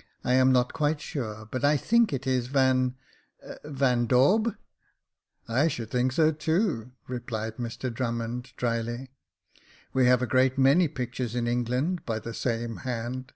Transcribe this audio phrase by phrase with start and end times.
[0.24, 2.96] "I am not quite sure; but I think it is Van—
[3.64, 4.56] Van Daubr"
[5.60, 9.10] I should think so too," replied Mr Drummond, drily;
[9.92, 13.32] we have a great many pictures in England, by the same hand."